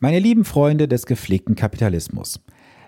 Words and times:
Meine 0.00 0.20
lieben 0.20 0.44
Freunde 0.44 0.86
des 0.86 1.06
gepflegten 1.06 1.56
Kapitalismus. 1.56 2.38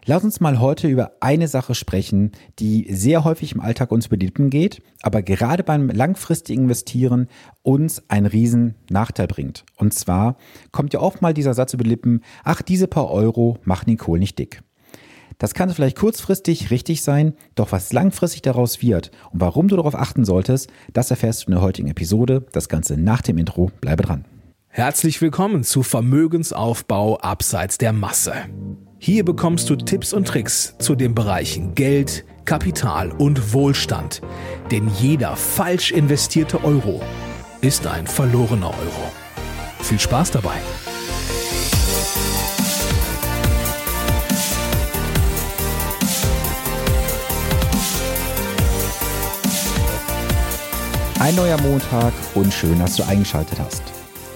Lass 0.04 0.22
uns 0.22 0.38
mal 0.38 0.60
heute 0.60 0.86
über 0.86 1.10
eine 1.18 1.48
Sache 1.48 1.74
sprechen, 1.74 2.30
die 2.60 2.86
sehr 2.88 3.24
häufig 3.24 3.52
im 3.52 3.60
Alltag 3.60 3.90
uns 3.90 4.08
Lippen 4.08 4.48
geht, 4.48 4.80
aber 5.02 5.20
gerade 5.22 5.64
beim 5.64 5.88
langfristigen 5.88 6.62
Investieren 6.62 7.26
uns 7.62 8.08
einen 8.08 8.26
riesen 8.26 8.76
Nachteil 8.90 9.26
bringt. 9.26 9.64
Und 9.76 9.92
zwar 9.92 10.36
kommt 10.70 10.92
ja 10.92 11.00
oft 11.00 11.20
mal 11.20 11.34
dieser 11.34 11.52
Satz 11.52 11.74
über 11.74 11.82
die 11.82 11.90
Lippen, 11.90 12.20
ach, 12.44 12.62
diese 12.62 12.86
paar 12.86 13.10
Euro 13.10 13.58
machen 13.64 13.86
den 13.86 13.98
Kohl 13.98 14.20
nicht 14.20 14.38
dick. 14.38 14.62
Das 15.38 15.52
kann 15.52 15.70
vielleicht 15.70 15.98
kurzfristig 15.98 16.70
richtig 16.70 17.02
sein, 17.02 17.34
doch 17.56 17.72
was 17.72 17.92
langfristig 17.92 18.42
daraus 18.42 18.82
wird 18.82 19.10
und 19.32 19.40
warum 19.40 19.66
du 19.66 19.74
darauf 19.74 19.96
achten 19.96 20.24
solltest, 20.24 20.70
das 20.92 21.10
erfährst 21.10 21.42
du 21.42 21.46
in 21.46 21.54
der 21.54 21.62
heutigen 21.62 21.88
Episode. 21.88 22.46
Das 22.52 22.68
Ganze 22.68 22.96
nach 22.96 23.20
dem 23.20 23.36
Intro. 23.36 23.72
Bleibe 23.80 24.04
dran. 24.04 24.24
Herzlich 24.72 25.20
willkommen 25.20 25.64
zu 25.64 25.82
Vermögensaufbau 25.82 27.18
abseits 27.18 27.76
der 27.76 27.92
Masse. 27.92 28.32
Hier 28.98 29.24
bekommst 29.24 29.68
du 29.68 29.74
Tipps 29.74 30.12
und 30.12 30.28
Tricks 30.28 30.76
zu 30.78 30.94
den 30.94 31.12
Bereichen 31.12 31.74
Geld, 31.74 32.24
Kapital 32.44 33.10
und 33.10 33.52
Wohlstand. 33.52 34.20
Denn 34.70 34.88
jeder 35.00 35.34
falsch 35.34 35.90
investierte 35.90 36.62
Euro 36.62 37.02
ist 37.60 37.84
ein 37.88 38.06
verlorener 38.06 38.68
Euro. 38.68 39.12
Viel 39.80 39.98
Spaß 39.98 40.30
dabei! 40.30 40.54
Ein 51.18 51.34
neuer 51.34 51.60
Montag 51.60 52.12
und 52.36 52.54
schön, 52.54 52.78
dass 52.78 52.94
du 52.94 53.02
eingeschaltet 53.02 53.58
hast. 53.58 53.82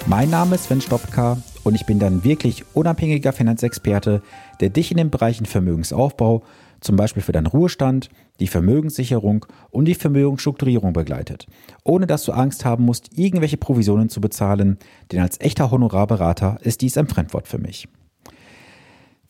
Mein 0.06 0.28
Name 0.28 0.56
ist 0.56 0.64
Sven 0.64 0.82
Stopka 0.82 1.38
und 1.62 1.74
ich 1.74 1.86
bin 1.86 1.98
dann 1.98 2.24
wirklich 2.24 2.64
unabhängiger 2.74 3.32
Finanzexperte, 3.32 4.22
der 4.60 4.68
dich 4.68 4.90
in 4.90 4.98
den 4.98 5.10
Bereichen 5.10 5.46
Vermögensaufbau, 5.46 6.42
zum 6.80 6.96
Beispiel 6.96 7.22
für 7.22 7.32
deinen 7.32 7.46
Ruhestand, 7.46 8.10
die 8.38 8.46
Vermögenssicherung 8.46 9.46
und 9.70 9.86
die 9.86 9.94
Vermögensstrukturierung 9.94 10.92
begleitet, 10.92 11.46
ohne 11.84 12.06
dass 12.06 12.24
du 12.24 12.32
Angst 12.32 12.66
haben 12.66 12.84
musst, 12.84 13.16
irgendwelche 13.16 13.56
Provisionen 13.56 14.10
zu 14.10 14.20
bezahlen, 14.20 14.78
denn 15.10 15.20
als 15.20 15.40
echter 15.40 15.70
Honorarberater 15.70 16.58
ist 16.60 16.82
dies 16.82 16.98
ein 16.98 17.08
Fremdwort 17.08 17.48
für 17.48 17.58
mich. 17.58 17.88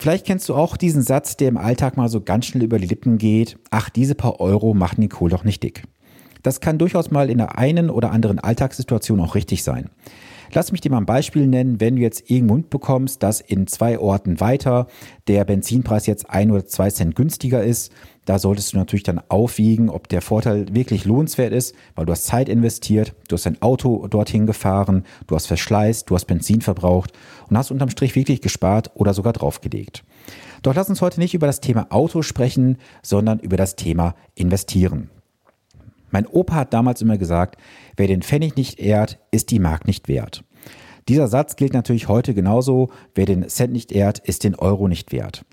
Vielleicht 0.00 0.27
kennst 0.27 0.48
du 0.48 0.56
auch 0.56 0.77
diesen 0.77 1.03
Satz, 1.03 1.36
der 1.36 1.50
im 1.50 1.56
Alltag 1.56 1.97
mal 1.97 2.09
so 2.09 2.20
ganz 2.20 2.47
schnell 2.47 2.64
über 2.64 2.81
die 2.81 2.88
Lippen 2.88 3.19
geht, 3.19 3.59
ach, 3.70 3.91
diese 3.91 4.16
paar 4.16 4.41
Euro 4.41 4.75
machen 4.75 5.00
den 5.00 5.09
Kohl 5.09 5.31
doch 5.31 5.44
nicht 5.44 5.62
dick. 5.62 5.84
Das 6.42 6.61
kann 6.61 6.78
durchaus 6.78 7.12
mal 7.12 7.31
in 7.31 7.38
der 7.38 7.59
einen 7.59 7.91
oder 7.91 8.11
anderen 8.11 8.41
Alltagssituation 8.41 9.20
auch 9.20 9.36
richtig 9.36 9.62
sein. 9.62 9.88
Lass 10.55 10.70
mich 10.70 10.80
dir 10.80 10.91
mal 10.92 10.98
ein 10.98 11.05
Beispiel 11.06 11.48
nennen, 11.48 11.80
wenn 11.80 11.97
du 11.97 12.02
jetzt 12.02 12.30
irgendwo 12.30 12.55
mitbekommst, 12.55 13.20
dass 13.24 13.41
in 13.41 13.66
zwei 13.66 13.98
Orten 13.98 14.38
weiter 14.38 14.86
der 15.27 15.44
Benzinpreis 15.44 16.06
jetzt 16.06 16.30
ein 16.30 16.52
oder 16.52 16.64
zwei 16.64 16.91
Cent 16.91 17.16
günstiger 17.16 17.64
ist. 17.64 17.91
Da 18.24 18.38
solltest 18.38 18.72
du 18.72 18.77
natürlich 18.77 19.02
dann 19.02 19.20
aufwiegen, 19.28 19.91
ob 19.91 20.08
der 20.08 20.22
Vorteil 20.22 20.72
wirklich 20.72 21.06
lohnenswert 21.06 21.52
ist, 21.52 21.75
weil 21.97 22.06
du 22.06 22.12
hast 22.12 22.27
Zeit 22.27 22.48
investiert, 22.48 23.16
du 23.27 23.34
hast 23.34 23.47
dein 23.47 23.60
Auto 23.62 24.06
dorthin 24.06 24.47
gefahren, 24.47 25.02
du 25.27 25.34
hast 25.34 25.47
Verschleiß, 25.47 26.05
du 26.05 26.14
hast 26.14 26.27
Benzin 26.27 26.60
verbraucht 26.60 27.10
und 27.50 27.58
hast 27.58 27.72
unterm 27.72 27.91
Strich 27.91 28.14
wirklich 28.14 28.41
gespart 28.41 28.92
oder 28.94 29.12
sogar 29.12 29.32
draufgelegt. 29.32 30.05
Doch 30.62 30.77
lass 30.77 30.88
uns 30.88 31.02
heute 31.02 31.19
nicht 31.19 31.34
über 31.34 31.48
das 31.48 31.62
Thema 31.62 31.88
Auto 31.91 32.22
sprechen, 32.22 32.78
sondern 33.02 33.41
über 33.41 33.56
das 33.56 33.75
Thema 33.75 34.14
Investieren. 34.36 35.10
Mein 36.15 36.29
Opa 36.29 36.55
hat 36.55 36.73
damals 36.73 37.03
immer 37.03 37.19
gesagt, 37.19 37.57
wer 37.97 38.07
den 38.07 38.23
Pfennig 38.23 38.55
nicht 38.55 38.79
ehrt, 38.79 39.19
ist 39.33 39.51
die 39.51 39.59
Mark 39.59 39.84
nicht 39.89 40.07
wert. 40.07 40.45
Dieser 41.09 41.27
Satz 41.27 41.56
gilt 41.56 41.73
natürlich 41.73 42.06
heute 42.06 42.34
genauso, 42.34 42.91
wer 43.17 43.27
den 43.27 43.48
Cent 43.48 43.73
nicht 43.73 43.91
ehrt, 43.91 44.21
ist 44.21 44.45
den 44.45 44.55
Euro 44.55 44.87
nicht 44.87 45.11
wert. 45.11 45.45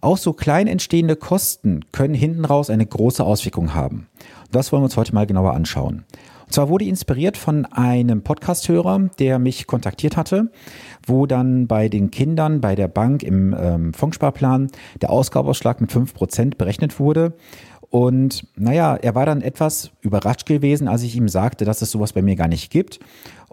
Auch 0.00 0.16
so 0.16 0.32
klein 0.32 0.66
entstehende 0.66 1.14
Kosten 1.14 1.84
können 1.92 2.14
hinten 2.14 2.44
raus 2.44 2.70
eine 2.70 2.86
große 2.86 3.22
Auswirkung 3.22 3.72
haben. 3.72 4.08
Das 4.50 4.72
wollen 4.72 4.82
wir 4.82 4.86
uns 4.86 4.96
heute 4.96 5.14
mal 5.14 5.28
genauer 5.28 5.52
anschauen. 5.52 6.04
Und 6.50 6.54
zwar 6.54 6.68
wurde 6.68 6.86
inspiriert 6.86 7.36
von 7.36 7.64
einem 7.66 8.22
Podcasthörer, 8.22 9.10
der 9.20 9.38
mich 9.38 9.68
kontaktiert 9.68 10.16
hatte, 10.16 10.50
wo 11.06 11.26
dann 11.26 11.68
bei 11.68 11.88
den 11.88 12.10
Kindern 12.10 12.60
bei 12.60 12.74
der 12.74 12.88
Bank 12.88 13.22
im 13.22 13.54
ähm, 13.56 13.94
Fondsparplan 13.94 14.72
der 15.00 15.10
Ausgabeausschlag 15.10 15.80
mit 15.80 15.92
fünf 15.92 16.12
Prozent 16.12 16.58
berechnet 16.58 16.98
wurde. 16.98 17.34
Und 17.90 18.46
naja, 18.56 18.96
er 18.96 19.14
war 19.14 19.26
dann 19.26 19.42
etwas 19.42 19.90
überrascht 20.00 20.46
gewesen, 20.46 20.88
als 20.88 21.02
ich 21.02 21.16
ihm 21.16 21.28
sagte, 21.28 21.64
dass 21.64 21.82
es 21.82 21.90
sowas 21.90 22.12
bei 22.12 22.22
mir 22.22 22.36
gar 22.36 22.48
nicht 22.48 22.70
gibt. 22.70 23.00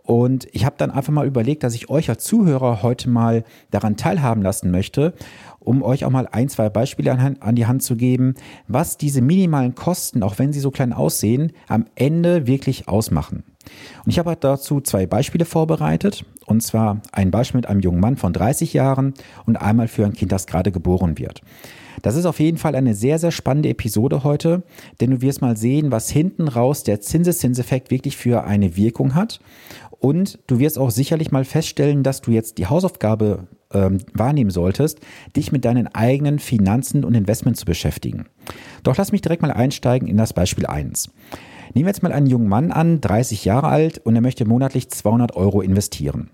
Und 0.03 0.47
ich 0.53 0.63
habe 0.63 0.75
dann 0.77 0.89
einfach 0.89 1.11
mal 1.11 1.27
überlegt, 1.27 1.63
dass 1.63 1.75
ich 1.75 1.89
euch 1.89 2.09
als 2.09 2.23
Zuhörer 2.23 2.81
heute 2.81 3.09
mal 3.09 3.43
daran 3.71 3.97
teilhaben 3.97 4.41
lassen 4.41 4.71
möchte, 4.71 5.13
um 5.59 5.83
euch 5.83 6.05
auch 6.05 6.11
mal 6.11 6.29
ein, 6.31 6.47
zwei 6.47 6.69
Beispiele 6.69 7.11
an, 7.11 7.55
die 7.55 7.65
Hand 7.65 7.83
zu 7.83 7.97
geben, 7.97 8.35
was 8.69 8.97
diese 8.97 9.21
minimalen 9.21 9.75
Kosten, 9.75 10.23
auch 10.23 10.39
wenn 10.39 10.53
sie 10.53 10.61
so 10.61 10.71
klein 10.71 10.93
aussehen, 10.93 11.51
am 11.67 11.87
Ende 11.95 12.47
wirklich 12.47 12.87
ausmachen. 12.87 13.43
Und 14.05 14.11
ich 14.11 14.17
habe 14.17 14.29
halt 14.29 14.45
dazu 14.45 14.79
zwei 14.79 15.05
Beispiele 15.07 15.43
vorbereitet. 15.43 16.23
Und 16.45 16.63
zwar 16.63 17.01
ein 17.11 17.31
Beispiel 17.31 17.57
mit 17.57 17.67
einem 17.67 17.81
jungen 17.81 17.99
Mann 17.99 18.15
von 18.15 18.31
30 18.31 18.71
Jahren 18.71 19.13
und 19.45 19.57
einmal 19.57 19.89
für 19.89 20.05
ein 20.05 20.13
Kind, 20.13 20.31
das 20.31 20.47
gerade 20.47 20.71
geboren 20.71 21.17
wird. 21.17 21.41
Das 22.01 22.15
ist 22.15 22.25
auf 22.25 22.39
jeden 22.39 22.57
Fall 22.57 22.75
eine 22.75 22.93
sehr, 22.93 23.19
sehr 23.19 23.31
spannende 23.31 23.69
Episode 23.69 24.23
heute, 24.23 24.63
denn 25.01 25.11
du 25.11 25.21
wirst 25.21 25.41
mal 25.41 25.57
sehen, 25.57 25.91
was 25.91 26.09
hinten 26.09 26.47
raus 26.47 26.83
der 26.83 27.01
Zinseszinseffekt 27.01 27.91
wirklich 27.91 28.17
für 28.17 28.43
eine 28.43 28.75
Wirkung 28.75 29.15
hat. 29.15 29.39
Und 29.99 30.39
du 30.47 30.59
wirst 30.59 30.77
auch 30.77 30.91
sicherlich 30.91 31.31
mal 31.31 31.43
feststellen, 31.43 32.03
dass 32.03 32.21
du 32.21 32.31
jetzt 32.31 32.59
die 32.59 32.67
Hausaufgabe 32.67 33.47
ähm, 33.73 33.97
wahrnehmen 34.13 34.51
solltest, 34.51 34.99
dich 35.35 35.51
mit 35.51 35.65
deinen 35.65 35.87
eigenen 35.87 36.39
Finanzen 36.39 37.03
und 37.03 37.15
Investments 37.15 37.61
zu 37.61 37.65
beschäftigen. 37.65 38.25
Doch 38.83 38.95
lass 38.97 39.11
mich 39.11 39.21
direkt 39.21 39.41
mal 39.41 39.51
einsteigen 39.51 40.07
in 40.07 40.17
das 40.17 40.33
Beispiel 40.33 40.65
1. 40.65 41.09
Nehmen 41.73 41.85
wir 41.85 41.91
jetzt 41.91 42.03
mal 42.03 42.11
einen 42.13 42.27
jungen 42.27 42.47
Mann 42.47 42.71
an, 42.71 43.01
30 43.01 43.43
Jahre 43.43 43.67
alt, 43.67 43.99
und 43.99 44.15
er 44.15 44.21
möchte 44.21 44.45
monatlich 44.45 44.89
200 44.89 45.35
Euro 45.35 45.61
investieren. 45.61 46.29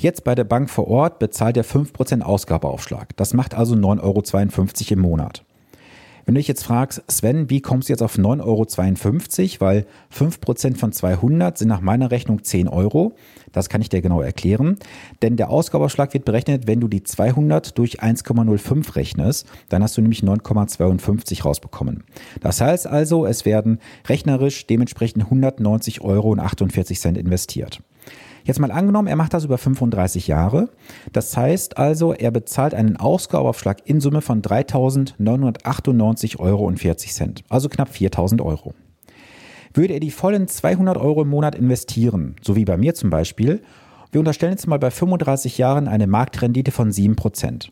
Jetzt 0.00 0.24
bei 0.24 0.34
der 0.34 0.44
Bank 0.44 0.70
vor 0.70 0.88
Ort 0.88 1.18
bezahlt 1.18 1.58
er 1.58 1.64
5% 1.64 2.22
Ausgabeaufschlag. 2.22 3.14
Das 3.18 3.34
macht 3.34 3.52
also 3.52 3.74
9,52 3.74 4.00
Euro 4.02 4.92
im 4.94 4.98
Monat. 5.00 5.44
Wenn 6.24 6.34
du 6.34 6.38
dich 6.38 6.48
jetzt 6.48 6.64
fragst, 6.64 7.02
Sven, 7.06 7.50
wie 7.50 7.60
kommst 7.60 7.90
du 7.90 7.92
jetzt 7.92 8.02
auf 8.02 8.16
9,52 8.16 9.60
Euro? 9.60 9.60
Weil 9.60 9.86
5% 10.10 10.78
von 10.78 10.92
200 10.92 11.58
sind 11.58 11.68
nach 11.68 11.82
meiner 11.82 12.10
Rechnung 12.10 12.42
10 12.42 12.68
Euro. 12.68 13.12
Das 13.52 13.68
kann 13.68 13.82
ich 13.82 13.90
dir 13.90 14.00
genau 14.00 14.22
erklären. 14.22 14.78
Denn 15.20 15.36
der 15.36 15.50
Ausgabeaufschlag 15.50 16.14
wird 16.14 16.24
berechnet, 16.24 16.66
wenn 16.66 16.80
du 16.80 16.88
die 16.88 17.02
200 17.02 17.76
durch 17.76 18.00
1,05 18.02 18.96
rechnest. 18.96 19.46
Dann 19.68 19.82
hast 19.82 19.98
du 19.98 20.00
nämlich 20.00 20.22
9,52 20.22 21.42
rausbekommen. 21.42 22.04
Das 22.40 22.62
heißt 22.62 22.86
also, 22.86 23.26
es 23.26 23.44
werden 23.44 23.80
rechnerisch 24.08 24.66
dementsprechend 24.66 25.24
190 25.24 26.00
Euro 26.00 26.30
und 26.30 26.40
48 26.40 26.98
Cent 26.98 27.18
investiert. 27.18 27.82
Jetzt 28.44 28.60
mal 28.60 28.70
angenommen, 28.70 29.08
er 29.08 29.16
macht 29.16 29.34
das 29.34 29.44
über 29.44 29.58
35 29.58 30.26
Jahre. 30.26 30.70
Das 31.12 31.36
heißt 31.36 31.76
also, 31.76 32.12
er 32.12 32.30
bezahlt 32.30 32.74
einen 32.74 32.96
Ausgabeaufschlag 32.96 33.78
in 33.84 34.00
Summe 34.00 34.22
von 34.22 34.42
3.998,40 34.42 36.38
Euro, 36.38 36.72
also 37.48 37.68
knapp 37.68 37.90
4.000 37.90 38.42
Euro. 38.42 38.74
Würde 39.72 39.94
er 39.94 40.00
die 40.00 40.10
vollen 40.10 40.48
200 40.48 40.96
Euro 40.96 41.22
im 41.22 41.28
Monat 41.28 41.54
investieren, 41.54 42.34
so 42.42 42.56
wie 42.56 42.64
bei 42.64 42.76
mir 42.76 42.94
zum 42.94 43.10
Beispiel, 43.10 43.62
wir 44.12 44.18
unterstellen 44.18 44.50
jetzt 44.52 44.66
mal 44.66 44.80
bei 44.80 44.90
35 44.90 45.56
Jahren 45.58 45.86
eine 45.86 46.08
Marktrendite 46.08 46.72
von 46.72 46.90
7%. 46.90 47.68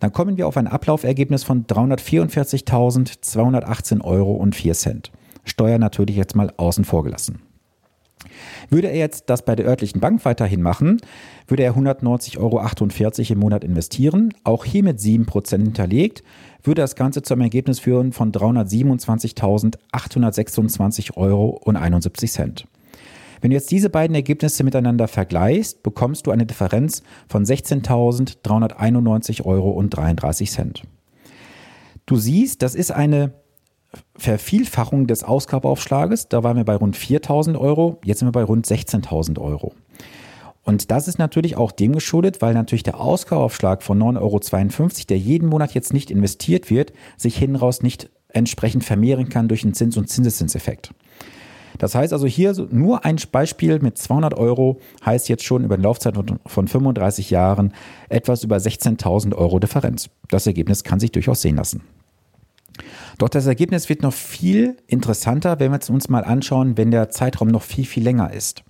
Dann 0.00 0.12
kommen 0.12 0.36
wir 0.36 0.48
auf 0.48 0.56
ein 0.56 0.66
Ablaufergebnis 0.66 1.44
von 1.44 1.64
344.218 1.66 4.02
Euro 4.02 4.32
und 4.32 4.56
4 4.56 4.74
Cent. 4.74 5.12
Steuer 5.44 5.78
natürlich 5.78 6.16
jetzt 6.16 6.34
mal 6.34 6.52
außen 6.56 6.84
vor 6.84 7.04
gelassen. 7.04 7.45
Würde 8.70 8.88
er 8.88 8.96
jetzt 8.96 9.28
das 9.30 9.44
bei 9.44 9.54
der 9.56 9.66
örtlichen 9.66 10.00
Bank 10.00 10.24
weiterhin 10.24 10.62
machen, 10.62 10.98
würde 11.48 11.62
er 11.62 11.74
190,48 11.74 12.38
Euro 12.38 12.60
im 13.32 13.38
Monat 13.38 13.62
investieren, 13.64 14.34
auch 14.44 14.64
hier 14.64 14.82
mit 14.82 14.98
7% 14.98 15.56
hinterlegt, 15.56 16.22
würde 16.62 16.80
das 16.82 16.96
Ganze 16.96 17.22
zu 17.22 17.34
einem 17.34 17.42
Ergebnis 17.42 17.78
führen 17.78 18.12
von 18.12 18.32
327.826,71 18.32 21.16
Euro. 21.16 21.60
Wenn 23.40 23.50
du 23.50 23.54
jetzt 23.54 23.70
diese 23.70 23.88
beiden 23.90 24.14
Ergebnisse 24.14 24.64
miteinander 24.64 25.08
vergleichst, 25.08 25.82
bekommst 25.82 26.26
du 26.26 26.30
eine 26.30 26.46
Differenz 26.46 27.02
von 27.28 27.44
16.391,33 27.44 29.44
Euro. 29.44 29.84
Du 32.06 32.16
siehst, 32.16 32.62
das 32.62 32.74
ist 32.74 32.92
eine 32.92 33.34
Vervielfachung 34.16 35.06
des 35.06 35.24
Ausgabeaufschlages. 35.24 36.28
Da 36.28 36.42
waren 36.42 36.56
wir 36.56 36.64
bei 36.64 36.76
rund 36.76 36.96
4.000 36.96 37.58
Euro, 37.58 37.98
jetzt 38.04 38.20
sind 38.20 38.28
wir 38.28 38.32
bei 38.32 38.44
rund 38.44 38.66
16.000 38.66 39.40
Euro. 39.40 39.74
Und 40.62 40.90
das 40.90 41.06
ist 41.06 41.18
natürlich 41.18 41.56
auch 41.56 41.70
dem 41.70 41.92
geschuldet, 41.92 42.42
weil 42.42 42.52
natürlich 42.52 42.82
der 42.82 43.00
Ausgabeaufschlag 43.00 43.84
von 43.84 44.02
9,52 44.02 44.20
Euro, 44.20 45.06
der 45.08 45.18
jeden 45.18 45.48
Monat 45.48 45.74
jetzt 45.74 45.92
nicht 45.92 46.10
investiert 46.10 46.70
wird, 46.70 46.92
sich 47.16 47.36
hinten 47.36 47.56
raus 47.56 47.82
nicht 47.82 48.10
entsprechend 48.30 48.82
vermehren 48.82 49.28
kann 49.28 49.46
durch 49.46 49.62
einen 49.62 49.74
Zins- 49.74 49.96
und 49.96 50.10
Zinseszinseffekt. 50.10 50.90
Das 51.78 51.94
heißt 51.94 52.12
also 52.12 52.26
hier 52.26 52.54
nur 52.70 53.04
ein 53.04 53.16
Beispiel 53.30 53.78
mit 53.80 53.98
200 53.98 54.34
Euro 54.34 54.80
heißt 55.04 55.28
jetzt 55.28 55.44
schon 55.44 55.64
über 55.64 55.74
eine 55.74 55.84
Laufzeit 55.84 56.16
von 56.46 56.68
35 56.68 57.30
Jahren 57.30 57.72
etwas 58.08 58.44
über 58.44 58.56
16.000 58.56 59.34
Euro 59.34 59.58
Differenz. 59.58 60.08
Das 60.28 60.46
Ergebnis 60.46 60.84
kann 60.84 61.00
sich 61.00 61.12
durchaus 61.12 61.42
sehen 61.42 61.56
lassen. 61.56 61.82
Doch 63.18 63.28
das 63.28 63.46
Ergebnis 63.46 63.88
wird 63.88 64.02
noch 64.02 64.12
viel 64.12 64.76
interessanter, 64.86 65.58
wenn 65.60 65.72
wir 65.72 65.78
es 65.78 65.90
uns 65.90 66.08
mal 66.08 66.24
anschauen, 66.24 66.76
wenn 66.76 66.90
der 66.90 67.10
Zeitraum 67.10 67.48
noch 67.48 67.62
viel, 67.62 67.84
viel 67.84 68.02
länger 68.02 68.32
ist. 68.32 68.62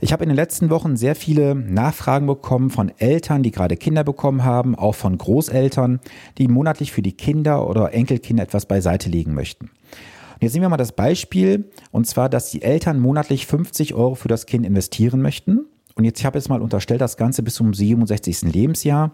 Ich 0.00 0.12
habe 0.12 0.22
in 0.22 0.28
den 0.28 0.36
letzten 0.36 0.70
Wochen 0.70 0.96
sehr 0.96 1.16
viele 1.16 1.56
Nachfragen 1.56 2.26
bekommen 2.28 2.70
von 2.70 2.92
Eltern, 2.98 3.42
die 3.42 3.50
gerade 3.50 3.76
Kinder 3.76 4.04
bekommen 4.04 4.44
haben, 4.44 4.76
auch 4.76 4.94
von 4.94 5.18
Großeltern, 5.18 5.98
die 6.38 6.46
monatlich 6.46 6.92
für 6.92 7.02
die 7.02 7.16
Kinder 7.16 7.68
oder 7.68 7.92
Enkelkinder 7.92 8.44
etwas 8.44 8.66
beiseite 8.66 9.08
legen 9.08 9.34
möchten. 9.34 9.66
Und 9.66 10.42
jetzt 10.42 10.52
sehen 10.52 10.62
wir 10.62 10.68
mal 10.68 10.76
das 10.76 10.92
Beispiel, 10.92 11.68
und 11.90 12.06
zwar, 12.06 12.28
dass 12.28 12.52
die 12.52 12.62
Eltern 12.62 13.00
monatlich 13.00 13.46
50 13.46 13.94
Euro 13.94 14.14
für 14.14 14.28
das 14.28 14.46
Kind 14.46 14.64
investieren 14.64 15.20
möchten. 15.20 15.66
Und 15.96 16.04
jetzt 16.04 16.24
habe 16.24 16.38
ich 16.38 16.44
jetzt 16.44 16.48
mal 16.48 16.62
unterstellt, 16.62 17.00
das 17.00 17.16
Ganze 17.16 17.42
bis 17.42 17.54
zum 17.54 17.74
67. 17.74 18.42
Lebensjahr. 18.42 19.12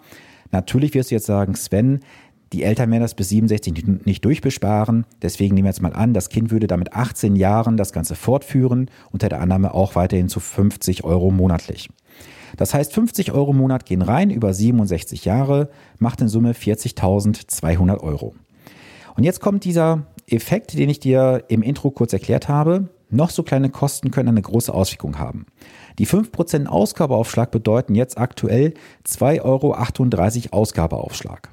Natürlich 0.50 0.92
wirst 0.92 1.10
du 1.10 1.14
jetzt 1.14 1.24
sagen, 1.24 1.54
Sven, 1.54 2.00
die 2.54 2.62
Eltern 2.62 2.88
werden 2.92 3.02
das 3.02 3.14
bis 3.14 3.30
67 3.30 4.04
nicht 4.04 4.24
durchbesparen. 4.24 5.06
Deswegen 5.20 5.56
nehmen 5.56 5.66
wir 5.66 5.70
jetzt 5.70 5.82
mal 5.82 5.92
an, 5.92 6.14
das 6.14 6.28
Kind 6.28 6.52
würde 6.52 6.68
damit 6.68 6.92
18 6.92 7.34
Jahren 7.34 7.76
das 7.76 7.92
Ganze 7.92 8.14
fortführen, 8.14 8.88
unter 9.10 9.28
der 9.28 9.40
Annahme 9.40 9.74
auch 9.74 9.96
weiterhin 9.96 10.28
zu 10.28 10.38
50 10.38 11.02
Euro 11.02 11.32
monatlich. 11.32 11.88
Das 12.56 12.72
heißt, 12.72 12.92
50 12.92 13.32
Euro 13.32 13.50
im 13.50 13.56
Monat 13.56 13.86
gehen 13.86 14.02
rein 14.02 14.30
über 14.30 14.54
67 14.54 15.24
Jahre, 15.24 15.68
macht 15.98 16.20
in 16.20 16.28
Summe 16.28 16.52
40.200 16.52 17.98
Euro. 17.98 18.36
Und 19.16 19.24
jetzt 19.24 19.40
kommt 19.40 19.64
dieser 19.64 20.06
Effekt, 20.28 20.78
den 20.78 20.88
ich 20.88 21.00
dir 21.00 21.42
im 21.48 21.62
Intro 21.62 21.90
kurz 21.90 22.12
erklärt 22.12 22.48
habe. 22.48 22.88
Noch 23.10 23.30
so 23.30 23.42
kleine 23.42 23.70
Kosten 23.70 24.12
können 24.12 24.28
eine 24.28 24.42
große 24.42 24.72
Auswirkung 24.72 25.18
haben. 25.18 25.46
Die 25.98 26.06
5% 26.06 26.66
Ausgabeaufschlag 26.66 27.50
bedeuten 27.50 27.96
jetzt 27.96 28.16
aktuell 28.16 28.74
2,38 29.06 29.42
Euro 29.42 30.56
Ausgabeaufschlag. 30.56 31.50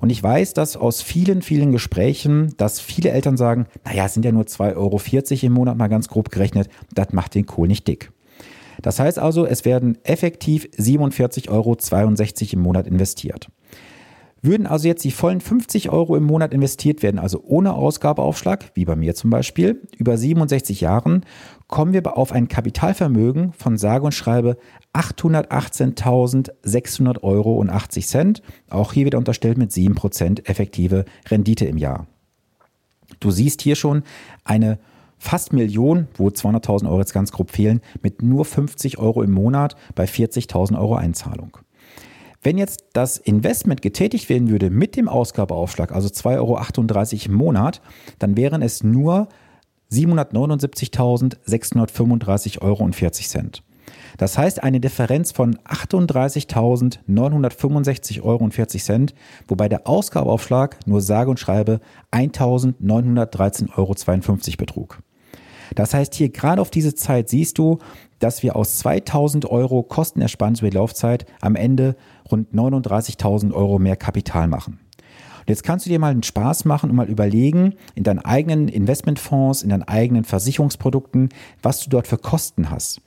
Und 0.00 0.10
ich 0.10 0.22
weiß, 0.22 0.54
dass 0.54 0.76
aus 0.76 1.02
vielen, 1.02 1.42
vielen 1.42 1.72
Gesprächen, 1.72 2.54
dass 2.56 2.80
viele 2.80 3.10
Eltern 3.10 3.36
sagen, 3.36 3.66
naja, 3.84 4.06
es 4.06 4.14
sind 4.14 4.24
ja 4.24 4.32
nur 4.32 4.44
2,40 4.44 4.76
Euro 4.76 5.00
im 5.46 5.52
Monat 5.52 5.76
mal 5.76 5.88
ganz 5.88 6.08
grob 6.08 6.30
gerechnet, 6.30 6.68
das 6.94 7.12
macht 7.12 7.34
den 7.34 7.46
Kohl 7.46 7.68
nicht 7.68 7.86
dick. 7.86 8.10
Das 8.80 8.98
heißt 8.98 9.18
also, 9.18 9.44
es 9.44 9.66
werden 9.66 9.98
effektiv 10.04 10.66
47,62 10.78 11.48
Euro 11.50 11.76
im 12.52 12.60
Monat 12.60 12.86
investiert. 12.86 13.48
Würden 14.42 14.66
also 14.66 14.88
jetzt 14.88 15.04
die 15.04 15.10
vollen 15.10 15.42
50 15.42 15.90
Euro 15.90 16.16
im 16.16 16.24
Monat 16.24 16.54
investiert 16.54 17.02
werden, 17.02 17.18
also 17.18 17.42
ohne 17.44 17.74
Ausgabeaufschlag, 17.74 18.70
wie 18.74 18.86
bei 18.86 18.96
mir 18.96 19.14
zum 19.14 19.28
Beispiel, 19.28 19.82
über 19.98 20.16
67 20.16 20.80
Jahren, 20.80 21.26
kommen 21.68 21.92
wir 21.92 22.16
auf 22.16 22.32
ein 22.32 22.48
Kapitalvermögen 22.48 23.52
von 23.52 23.76
sage 23.76 24.06
und 24.06 24.12
schreibe 24.12 24.56
818.600 24.94 27.22
Euro 27.22 27.56
und 27.56 27.68
80 27.68 28.06
Cent. 28.06 28.40
Auch 28.70 28.94
hier 28.94 29.04
wieder 29.04 29.18
unterstellt 29.18 29.58
mit 29.58 29.70
7% 29.70 30.48
effektive 30.48 31.04
Rendite 31.28 31.66
im 31.66 31.76
Jahr. 31.76 32.06
Du 33.20 33.30
siehst 33.30 33.60
hier 33.60 33.76
schon 33.76 34.04
eine 34.44 34.78
fast 35.18 35.52
Million, 35.52 36.08
wo 36.14 36.28
200.000 36.28 36.88
Euro 36.88 37.00
jetzt 37.00 37.12
ganz 37.12 37.30
grob 37.30 37.50
fehlen, 37.50 37.82
mit 38.02 38.22
nur 38.22 38.46
50 38.46 38.96
Euro 38.98 39.22
im 39.22 39.32
Monat 39.32 39.76
bei 39.94 40.06
40.000 40.06 40.78
Euro 40.78 40.94
Einzahlung. 40.94 41.58
Wenn 42.42 42.56
jetzt 42.56 42.86
das 42.94 43.18
Investment 43.18 43.82
getätigt 43.82 44.30
werden 44.30 44.48
würde 44.48 44.70
mit 44.70 44.96
dem 44.96 45.08
Ausgabeaufschlag, 45.08 45.92
also 45.92 46.08
2,38 46.08 46.38
Euro 46.38 46.58
im 47.26 47.34
Monat, 47.34 47.82
dann 48.18 48.34
wären 48.36 48.62
es 48.62 48.82
nur 48.82 49.28
779.635,40 49.92 52.62
Euro. 52.62 52.88
Das 54.16 54.38
heißt 54.38 54.62
eine 54.62 54.80
Differenz 54.80 55.32
von 55.32 55.58
38.965,40 55.58 58.22
Euro, 58.22 58.48
wobei 59.48 59.68
der 59.68 59.86
Ausgabeaufschlag 59.86 60.78
nur 60.86 61.02
sage 61.02 61.28
und 61.30 61.38
schreibe 61.38 61.80
1.913,52 62.12 63.76
Euro 63.76 63.94
betrug. 64.56 65.02
Das 65.74 65.94
heißt, 65.94 66.14
hier 66.14 66.30
gerade 66.30 66.60
auf 66.60 66.70
diese 66.70 66.94
Zeit 66.94 67.28
siehst 67.28 67.58
du, 67.58 67.78
dass 68.18 68.42
wir 68.42 68.56
aus 68.56 68.78
2000 68.78 69.46
Euro 69.46 69.82
Kostenersparnis 69.82 70.60
über 70.60 70.70
die 70.70 70.76
Laufzeit 70.76 71.26
am 71.40 71.56
Ende 71.56 71.96
rund 72.30 72.52
39.000 72.54 73.52
Euro 73.52 73.78
mehr 73.78 73.96
Kapital 73.96 74.46
machen. 74.46 74.78
Und 75.40 75.48
jetzt 75.48 75.64
kannst 75.64 75.86
du 75.86 75.90
dir 75.90 75.98
mal 75.98 76.10
einen 76.10 76.22
Spaß 76.22 76.66
machen 76.66 76.90
und 76.90 76.96
mal 76.96 77.08
überlegen, 77.08 77.74
in 77.94 78.04
deinen 78.04 78.18
eigenen 78.18 78.68
Investmentfonds, 78.68 79.62
in 79.62 79.70
deinen 79.70 79.84
eigenen 79.84 80.24
Versicherungsprodukten, 80.24 81.30
was 81.62 81.80
du 81.80 81.90
dort 81.90 82.06
für 82.06 82.18
Kosten 82.18 82.70
hast. 82.70 83.00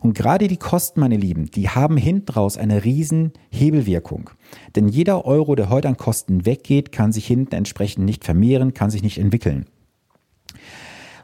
Und 0.00 0.14
gerade 0.14 0.48
die 0.48 0.56
Kosten, 0.58 1.00
meine 1.00 1.16
Lieben, 1.16 1.50
die 1.50 1.68
haben 1.70 1.96
hinten 1.96 2.32
raus 2.32 2.56
eine 2.56 2.84
riesen 2.84 3.32
Hebelwirkung. 3.50 4.30
Denn 4.76 4.88
jeder 4.88 5.24
Euro, 5.24 5.54
der 5.54 5.70
heute 5.70 5.88
an 5.88 5.96
Kosten 5.96 6.46
weggeht, 6.46 6.92
kann 6.92 7.12
sich 7.12 7.26
hinten 7.26 7.54
entsprechend 7.54 8.04
nicht 8.04 8.24
vermehren, 8.24 8.74
kann 8.74 8.90
sich 8.90 9.02
nicht 9.02 9.18
entwickeln. 9.18 9.66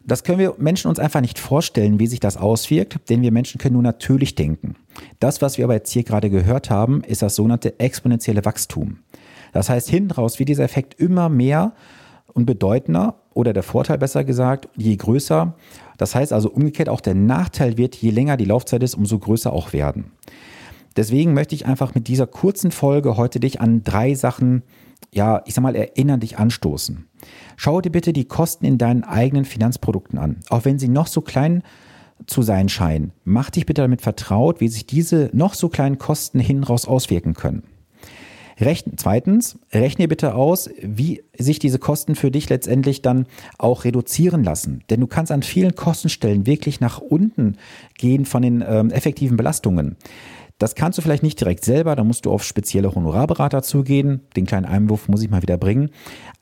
Das 0.06 0.22
können 0.22 0.38
wir 0.38 0.54
Menschen 0.58 0.88
uns 0.88 0.98
einfach 0.98 1.22
nicht 1.22 1.38
vorstellen, 1.38 1.98
wie 1.98 2.06
sich 2.06 2.20
das 2.20 2.36
auswirkt, 2.36 3.08
denn 3.08 3.22
wir 3.22 3.32
Menschen 3.32 3.58
können 3.58 3.72
nur 3.72 3.82
natürlich 3.82 4.34
denken. 4.34 4.76
Das, 5.18 5.40
was 5.40 5.56
wir 5.56 5.64
aber 5.64 5.74
jetzt 5.74 5.90
hier 5.90 6.04
gerade 6.04 6.28
gehört 6.28 6.68
haben, 6.68 7.02
ist 7.02 7.22
das 7.22 7.36
sogenannte 7.36 7.80
exponentielle 7.80 8.44
Wachstum. 8.44 8.98
Das 9.52 9.70
heißt, 9.70 9.88
hinten 9.88 10.10
raus 10.10 10.38
wird 10.38 10.50
dieser 10.50 10.64
Effekt 10.64 11.00
immer 11.00 11.28
mehr 11.30 11.72
und 12.34 12.44
bedeutender 12.44 13.14
oder 13.32 13.52
der 13.52 13.62
Vorteil 13.62 13.96
besser 13.96 14.24
gesagt, 14.24 14.68
je 14.76 14.94
größer. 14.94 15.54
Das 15.96 16.14
heißt 16.14 16.32
also 16.32 16.50
umgekehrt 16.50 16.88
auch 16.88 17.00
der 17.00 17.14
Nachteil 17.14 17.78
wird, 17.78 17.96
je 17.96 18.10
länger 18.10 18.36
die 18.36 18.44
Laufzeit 18.44 18.82
ist, 18.82 18.94
umso 18.94 19.18
größer 19.18 19.52
auch 19.52 19.72
werden. 19.72 20.10
Deswegen 20.96 21.32
möchte 21.32 21.54
ich 21.54 21.66
einfach 21.66 21.94
mit 21.94 22.08
dieser 22.08 22.26
kurzen 22.26 22.70
Folge 22.70 23.16
heute 23.16 23.40
dich 23.40 23.60
an 23.60 23.82
drei 23.84 24.14
Sachen, 24.14 24.62
ja, 25.12 25.42
ich 25.46 25.54
sag 25.54 25.62
mal, 25.62 25.74
erinnern, 25.74 26.20
dich 26.20 26.38
anstoßen. 26.38 27.06
Schau 27.56 27.80
dir 27.80 27.90
bitte 27.90 28.12
die 28.12 28.24
Kosten 28.24 28.64
in 28.64 28.78
deinen 28.78 29.04
eigenen 29.04 29.44
Finanzprodukten 29.44 30.18
an. 30.18 30.36
Auch 30.50 30.64
wenn 30.64 30.78
sie 30.78 30.88
noch 30.88 31.06
so 31.06 31.20
klein 31.20 31.62
zu 32.26 32.42
sein 32.42 32.68
scheinen, 32.68 33.12
mach 33.24 33.50
dich 33.50 33.66
bitte 33.66 33.82
damit 33.82 34.02
vertraut, 34.02 34.60
wie 34.60 34.68
sich 34.68 34.86
diese 34.86 35.30
noch 35.32 35.54
so 35.54 35.68
kleinen 35.68 35.98
Kosten 35.98 36.38
hinten 36.38 36.64
raus 36.64 36.86
auswirken 36.86 37.34
können. 37.34 37.64
Rechn 38.60 38.92
Zweitens, 38.96 39.58
rechne 39.72 40.06
bitte 40.06 40.34
aus, 40.34 40.70
wie 40.80 41.24
sich 41.36 41.58
diese 41.58 41.78
Kosten 41.78 42.14
für 42.14 42.30
dich 42.30 42.48
letztendlich 42.48 43.02
dann 43.02 43.26
auch 43.58 43.84
reduzieren 43.84 44.44
lassen. 44.44 44.84
Denn 44.90 45.00
du 45.00 45.06
kannst 45.06 45.32
an 45.32 45.42
vielen 45.42 45.74
Kostenstellen 45.74 46.46
wirklich 46.46 46.80
nach 46.80 47.00
unten 47.00 47.56
gehen 47.98 48.24
von 48.24 48.42
den 48.42 48.64
ähm, 48.66 48.90
effektiven 48.90 49.36
Belastungen. 49.36 49.96
Das 50.58 50.76
kannst 50.76 50.98
du 50.98 51.02
vielleicht 51.02 51.24
nicht 51.24 51.40
direkt 51.40 51.64
selber, 51.64 51.96
da 51.96 52.04
musst 52.04 52.26
du 52.26 52.30
auf 52.30 52.44
spezielle 52.44 52.94
Honorarberater 52.94 53.62
zugehen. 53.62 54.20
Den 54.36 54.46
kleinen 54.46 54.66
Einwurf 54.66 55.08
muss 55.08 55.22
ich 55.22 55.28
mal 55.28 55.42
wieder 55.42 55.58
bringen. 55.58 55.90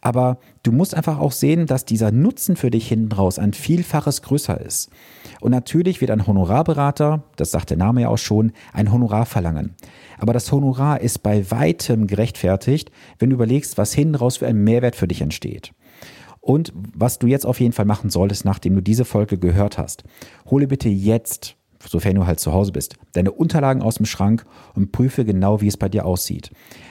Aber 0.02 0.38
du 0.62 0.70
musst 0.70 0.94
einfach 0.94 1.18
auch 1.18 1.32
sehen, 1.32 1.66
dass 1.66 1.86
dieser 1.86 2.12
Nutzen 2.12 2.56
für 2.56 2.70
dich 2.70 2.86
hinten 2.86 3.12
raus 3.12 3.38
ein 3.38 3.54
Vielfaches 3.54 4.20
größer 4.20 4.60
ist. 4.60 4.90
Und 5.40 5.52
natürlich 5.52 6.02
wird 6.02 6.10
ein 6.10 6.26
Honorarberater, 6.26 7.24
das 7.36 7.52
sagt 7.52 7.70
der 7.70 7.78
Name 7.78 8.02
ja 8.02 8.08
auch 8.08 8.18
schon, 8.18 8.52
ein 8.74 8.92
Honorar 8.92 9.24
verlangen. 9.24 9.76
Aber 10.18 10.34
das 10.34 10.52
Honorar 10.52 11.00
ist 11.00 11.22
bei 11.22 11.50
weitem 11.50 12.06
gerechtfertigt, 12.06 12.90
wenn 13.18 13.30
du 13.30 13.36
überlegst, 13.36 13.78
was 13.78 13.94
hinten 13.94 14.16
raus 14.16 14.36
für 14.36 14.46
ein 14.46 14.62
Mehrwert 14.62 14.94
für 14.94 15.08
dich 15.08 15.22
entsteht. 15.22 15.72
Und 16.40 16.72
was 16.74 17.18
du 17.18 17.28
jetzt 17.28 17.46
auf 17.46 17.60
jeden 17.60 17.72
Fall 17.72 17.86
machen 17.86 18.10
solltest, 18.10 18.44
nachdem 18.44 18.74
du 18.74 18.82
diese 18.82 19.06
Folge 19.06 19.38
gehört 19.38 19.78
hast, 19.78 20.04
hole 20.44 20.66
bitte 20.66 20.88
jetzt 20.88 21.56
sofern 21.88 22.14
du 22.14 22.26
halt 22.26 22.40
zu 22.40 22.52
Hause 22.52 22.72
bist, 22.72 22.96
deine 23.12 23.32
Unterlagen 23.32 23.82
aus 23.82 23.96
dem 23.96 24.06
Schrank 24.06 24.44
und 24.74 24.92
prüfe 24.92 25.24
genau, 25.24 25.60
wie 25.60 25.68
es 25.68 25.76
bei 25.76 25.88
dir 25.88 26.06
aussieht. 26.06 26.50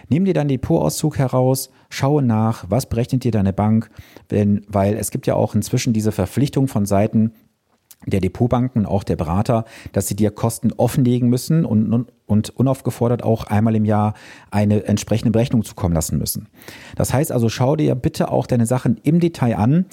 Nimm 0.10 0.26
dir 0.26 0.34
deinen 0.34 0.50
Depotauszug 0.50 1.18
heraus, 1.18 1.70
schaue 1.90 2.22
nach, 2.22 2.66
was 2.70 2.88
berechnet 2.88 3.24
dir 3.24 3.32
deine 3.32 3.54
Bank, 3.54 3.90
denn, 4.30 4.66
weil 4.68 4.96
es 4.96 5.12
gibt 5.12 5.28
ja 5.28 5.36
auch 5.36 5.56
inzwischen 5.56 5.94
diese 5.94 6.12
Verpflichtung 6.12 6.68
von 6.68 6.86
Seiten 6.86 7.34
der 8.06 8.20
Depotbanken 8.20 8.82
und 8.82 8.88
auch 8.88 9.04
der 9.04 9.16
Berater, 9.16 9.66
dass 9.92 10.08
sie 10.08 10.16
dir 10.16 10.32
Kosten 10.32 10.72
offenlegen 10.74 11.30
müssen 11.30 11.66
und, 11.66 12.08
und 12.26 12.50
unaufgefordert 12.50 13.24
auch 13.24 13.46
einmal 13.46 13.76
im 13.76 13.86
Jahr 13.86 14.16
eine 14.50 14.86
entsprechende 14.86 15.32
Berechnung 15.32 15.64
zukommen 15.64 15.94
lassen 15.94 16.18
müssen. 16.18 16.48
Das 16.96 17.14
heißt 17.14 17.32
also, 17.32 17.48
schau 17.50 17.76
dir 17.76 17.94
bitte 17.96 18.32
auch 18.32 18.48
deine 18.48 18.66
Sachen 18.66 18.98
im 19.04 19.20
Detail 19.20 19.56
an. 19.56 19.86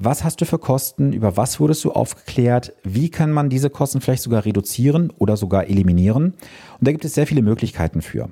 Was 0.00 0.22
hast 0.22 0.40
du 0.40 0.44
für 0.44 0.60
Kosten? 0.60 1.12
Über 1.12 1.36
was 1.36 1.58
wurdest 1.58 1.84
du 1.84 1.90
aufgeklärt? 1.90 2.72
Wie 2.84 3.10
kann 3.10 3.32
man 3.32 3.50
diese 3.50 3.68
Kosten 3.68 4.00
vielleicht 4.00 4.22
sogar 4.22 4.44
reduzieren 4.44 5.12
oder 5.18 5.36
sogar 5.36 5.66
eliminieren? 5.66 6.34
Und 6.78 6.86
da 6.86 6.92
gibt 6.92 7.04
es 7.04 7.14
sehr 7.14 7.26
viele 7.26 7.42
Möglichkeiten 7.42 8.00
für. 8.00 8.30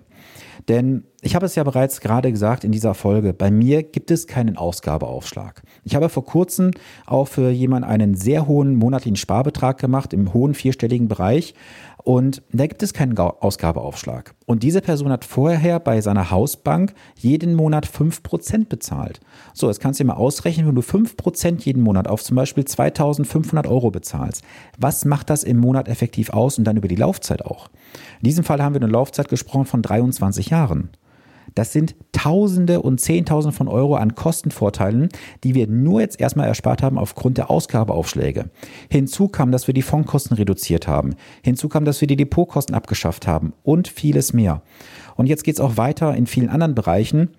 Denn 0.68 1.02
ich 1.23 1.35
habe 1.35 1.44
es 1.44 1.56
ja 1.56 1.64
bereits 1.64 2.00
gerade 2.00 2.30
gesagt 2.30 2.62
in 2.62 2.70
dieser 2.70 2.94
Folge, 2.94 3.32
bei 3.32 3.50
mir 3.50 3.82
gibt 3.82 4.12
es 4.12 4.28
keinen 4.28 4.56
Ausgabeaufschlag. 4.56 5.62
Ich 5.82 5.96
habe 5.96 6.08
vor 6.08 6.25
kurzem 6.25 6.70
auch 7.04 7.26
für 7.26 7.50
jemanden 7.50 7.88
einen 7.88 8.14
sehr 8.14 8.46
hohen 8.46 8.76
monatlichen 8.76 9.16
Sparbetrag 9.16 9.78
gemacht, 9.78 10.12
im 10.12 10.32
hohen 10.32 10.54
vierstelligen 10.54 11.08
Bereich. 11.08 11.54
Und 12.06 12.40
da 12.52 12.68
gibt 12.68 12.84
es 12.84 12.92
keinen 12.92 13.18
Ausgabeaufschlag. 13.18 14.36
Und 14.46 14.62
diese 14.62 14.80
Person 14.80 15.10
hat 15.10 15.25
vorher 15.25 15.80
bei 15.80 16.00
seiner 16.00 16.30
Hausbank 16.30 16.94
jeden 17.16 17.56
Monat 17.56 17.84
5% 17.84 18.68
bezahlt. 18.68 19.18
So, 19.54 19.66
jetzt 19.66 19.80
kannst 19.80 19.98
du 19.98 20.04
dir 20.04 20.12
mal 20.12 20.16
ausrechnen, 20.16 20.68
wenn 20.68 20.76
du 20.76 20.82
5% 20.82 21.64
jeden 21.64 21.82
Monat 21.82 22.06
auf 22.06 22.22
zum 22.22 22.36
Beispiel 22.36 22.64
2500 22.64 23.66
Euro 23.66 23.90
bezahlst. 23.90 24.44
Was 24.78 25.04
macht 25.04 25.30
das 25.30 25.42
im 25.42 25.56
Monat 25.56 25.88
effektiv 25.88 26.30
aus 26.30 26.58
und 26.58 26.64
dann 26.64 26.76
über 26.76 26.86
die 26.86 26.94
Laufzeit 26.94 27.44
auch? 27.44 27.70
In 28.20 28.26
diesem 28.26 28.44
Fall 28.44 28.62
haben 28.62 28.76
wir 28.76 28.82
eine 28.82 28.92
Laufzeit 28.92 29.28
gesprochen 29.28 29.66
von 29.66 29.82
23 29.82 30.50
Jahren. 30.50 30.90
Das 31.54 31.72
sind 31.72 31.94
Tausende 32.12 32.82
und 32.82 33.00
Zehntausende 33.00 33.56
von 33.56 33.68
Euro 33.68 33.96
an 33.96 34.14
Kostenvorteilen, 34.14 35.08
die 35.44 35.54
wir 35.54 35.66
nur 35.66 36.00
jetzt 36.00 36.20
erstmal 36.20 36.46
erspart 36.48 36.82
haben 36.82 36.98
aufgrund 36.98 37.38
der 37.38 37.50
Ausgabeaufschläge. 37.50 38.50
Hinzu 38.90 39.28
kam, 39.28 39.52
dass 39.52 39.66
wir 39.66 39.74
die 39.74 39.82
Fondkosten 39.82 40.36
reduziert 40.36 40.86
haben. 40.86 41.14
Hinzu 41.42 41.68
kam, 41.68 41.84
dass 41.84 42.00
wir 42.00 42.08
die 42.08 42.16
Depotkosten 42.16 42.74
abgeschafft 42.74 43.26
haben 43.26 43.52
und 43.62 43.88
vieles 43.88 44.32
mehr. 44.32 44.62
Und 45.16 45.26
jetzt 45.26 45.44
geht 45.44 45.54
es 45.54 45.60
auch 45.60 45.76
weiter 45.76 46.14
in 46.14 46.26
vielen 46.26 46.50
anderen 46.50 46.74
Bereichen 46.74 47.30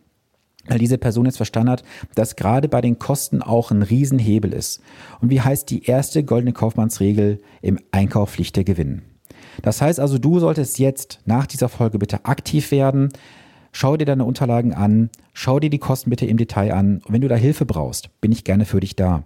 weil 0.68 0.80
diese 0.80 0.98
Person 0.98 1.26
jetzt 1.26 1.38
verstanden 1.38 1.72
hat, 1.72 1.84
dass 2.16 2.36
gerade 2.36 2.68
bei 2.68 2.82
den 2.82 3.00
Kosten 3.00 3.42
auch 3.42 3.72
ein 3.72 3.84
Riesenhebel 3.84 4.54
ist. 4.54 4.82
Und 5.22 5.30
wie 5.30 5.42
heißt 5.42 5.70
die 5.70 5.86
erste 5.86 6.24
goldene 6.24 6.54
Kaufmannsregel 6.54 7.40
im 7.62 7.80
Einkauf 7.92 8.38
liegt 8.38 8.56
der 8.56 8.64
Gewinn? 8.64 9.02
Das 9.62 9.82
heißt 9.82 10.00
also, 10.00 10.18
du 10.18 10.40
solltest 10.40 10.78
jetzt 10.78 11.20
nach 11.26 11.48
dieser 11.48 11.70
Folge 11.70 11.98
bitte 11.98 12.26
aktiv 12.26 12.72
werden, 12.72 13.10
Schau 13.80 13.96
dir 13.96 14.06
deine 14.06 14.26
Unterlagen 14.26 14.74
an, 14.74 15.12
schau 15.34 15.60
dir 15.60 15.70
die 15.70 15.78
Kosten 15.78 16.10
bitte 16.10 16.26
im 16.26 16.38
Detail 16.38 16.74
an. 16.74 16.96
Und 17.06 17.14
wenn 17.14 17.22
du 17.22 17.28
da 17.28 17.36
Hilfe 17.36 17.64
brauchst, 17.64 18.10
bin 18.22 18.32
ich 18.32 18.44
gerne 18.44 18.66
für 18.66 18.80
dich 18.80 18.96
da. 18.96 19.22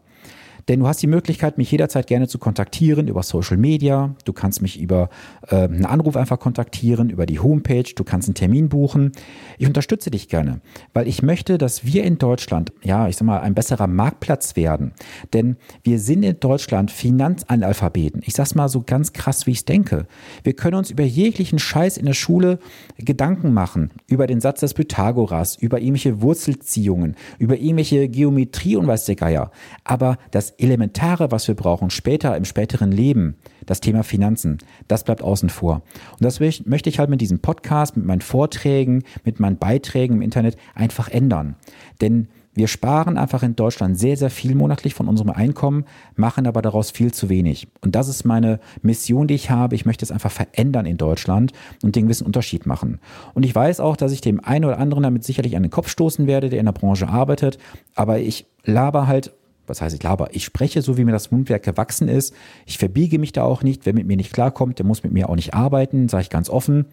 Denn 0.68 0.80
du 0.80 0.88
hast 0.88 1.02
die 1.02 1.08
Möglichkeit, 1.08 1.58
mich 1.58 1.72
jederzeit 1.72 2.08
gerne 2.08 2.28
zu 2.28 2.40
kontaktieren 2.40 3.08
über 3.08 3.24
Social 3.24 3.58
Media. 3.58 4.16
Du 4.26 4.34
kannst 4.34 4.62
mich 4.62 4.80
über 4.80 5.10
äh, 5.48 5.56
einen 5.56 5.86
Anruf 5.86 6.16
einfach 6.16 6.40
kontaktieren, 6.40 7.10
über 7.10 7.26
die 7.26 7.40
Homepage. 7.40 7.84
Du 7.96 8.04
kannst 8.04 8.28
einen 8.28 8.36
Termin 8.36 8.70
buchen. 8.70 9.12
Ich 9.58 9.68
unterstütze 9.68 10.12
dich 10.12 10.28
gerne, 10.28 10.62
weil 10.94 11.08
ich 11.08 11.22
möchte, 11.22 11.58
dass 11.58 11.86
wir 11.86 12.04
in 12.04 12.18
Deutschland, 12.18 12.74
ja, 12.84 13.08
ich 13.08 13.18
sag 13.18 13.26
mal, 13.26 13.40
ein 13.40 13.54
besserer 13.54 13.88
Marktplatz 13.88 14.56
werden. 14.56 14.94
Denn 15.34 15.58
wir 15.84 16.00
sind 16.00 16.24
in 16.24 16.40
Deutschland 16.40 16.92
Finanzanalphabeten. 16.92 18.22
Ich 18.26 18.34
sag's 18.34 18.56
mal 18.56 18.70
so 18.70 18.84
ganz 18.86 19.14
krass, 19.14 19.48
wie 19.48 19.52
ich 19.52 19.66
denke. 19.66 20.08
Wir 20.44 20.54
können 20.54 20.76
uns 20.76 20.92
über 20.92 21.04
jeglichen 21.04 21.60
Scheiß 21.60 21.98
in 21.98 22.06
der 22.06 22.14
Schule 22.14 22.60
Gedanken 22.98 23.54
machen. 23.54 23.92
Über 24.08 24.28
den 24.28 24.42
Satz 24.42 24.62
des 24.62 24.74
Pythagoras, 24.74 25.56
über 25.56 25.80
irgendwelche 25.80 26.22
Wurzelziehungen, 26.22 27.16
über 27.40 27.58
irgendwelche 27.58 28.08
Geometrie 28.08 28.76
und 28.76 28.88
weiß 28.88 29.06
der 29.06 29.16
Geier. 29.16 29.52
Aber 29.84 30.18
das 30.32 30.51
Elementare, 30.58 31.32
was 31.32 31.48
wir 31.48 31.56
brauchen 31.56 31.90
später 31.90 32.36
im 32.36 32.46
späteren 32.46 32.92
Leben, 32.92 33.36
das 33.66 33.82
Thema 33.82 34.04
Finanzen, 34.04 34.58
das 34.88 35.04
bleibt 35.04 35.22
außen 35.22 35.50
vor. 35.50 35.82
Und 36.14 36.24
das 36.24 36.40
möchte 36.40 36.90
ich 36.90 37.00
halt 37.00 37.10
mit 37.10 37.22
diesem 37.22 37.40
Podcast, 37.40 37.98
mit 37.98 38.06
meinen 38.06 38.22
Vorträgen, 38.22 39.04
mit 39.24 39.40
meinen 39.40 39.58
Beiträgen 39.58 40.16
im 40.16 40.22
Internet 40.22 40.58
einfach 40.76 41.10
ändern. 41.10 41.56
Denn 42.02 42.28
wir 42.54 42.68
sparen 42.68 43.18
einfach 43.18 43.44
in 43.44 43.56
Deutschland 43.56 43.98
sehr, 43.98 44.18
sehr 44.18 44.30
viel 44.30 44.56
monatlich 44.56 44.94
von 44.94 45.08
unserem 45.08 45.30
Einkommen, 45.30 45.86
machen 46.16 46.48
aber 46.48 46.62
daraus 46.62 46.92
viel 46.92 47.14
zu 47.14 47.30
wenig. 47.30 47.70
Und 47.80 47.96
das 47.96 48.10
ist 48.10 48.26
meine 48.26 48.60
Mission, 48.82 49.28
die 49.28 49.36
ich 49.36 49.50
habe. 49.50 49.76
Ich 49.76 49.86
möchte 49.86 50.04
es 50.04 50.12
einfach 50.12 50.32
verändern 50.32 50.86
in 50.86 50.98
Deutschland 50.98 51.54
und 51.82 51.96
den 51.96 52.06
gewissen 52.06 52.26
Unterschied 52.26 52.66
machen. 52.66 53.00
Und 53.34 53.44
ich 53.44 53.56
weiß 53.56 53.80
auch, 53.80 53.96
dass 53.96 54.12
ich 54.12 54.20
dem 54.20 54.44
einen 54.44 54.66
oder 54.66 54.80
anderen 54.80 55.04
damit 55.04 55.24
sicherlich 55.24 55.56
an 55.56 55.64
den 55.64 55.72
Kopf 55.72 55.88
stoßen 55.88 56.28
werde, 56.28 56.50
der 56.50 56.60
in 56.60 56.66
der 56.66 56.74
Branche 56.74 57.08
arbeitet. 57.08 57.58
Aber 57.96 58.20
ich 58.20 58.48
laber 58.66 59.08
halt 59.08 59.32
was 59.68 59.82
heißt 59.82 59.96
ich 59.96 60.04
laber? 60.04 60.30
Ich 60.32 60.46
spreche 60.46 60.82
so, 60.82 60.98
wie 60.98 61.04
mir 61.04 61.12
das 61.12 61.32
Mundwerk 61.32 61.64
gewachsen 61.64 62.08
ist. 62.08 62.34
Ich 62.66 62.78
verbiege 62.78 63.20
mich 63.20 63.32
da 63.32 63.44
auch 63.44 63.64
nicht. 63.64 63.86
Wer 63.86 63.94
mit 63.94 64.08
mir 64.08 64.18
nicht 64.18 64.34
klarkommt, 64.34 64.80
der 64.80 64.86
muss 64.86 65.04
mit 65.04 65.14
mir 65.14 65.30
auch 65.30 65.36
nicht 65.36 65.54
arbeiten, 65.54 66.10
sage 66.10 66.24
ich 66.24 66.30
ganz 66.30 66.50
offen. 66.50 66.86